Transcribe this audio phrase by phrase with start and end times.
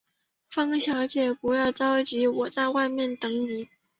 [0.49, 3.69] 方小姐，不着急，我在外面等妳。